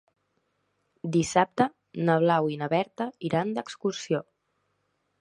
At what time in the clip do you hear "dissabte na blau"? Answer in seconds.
1.17-2.51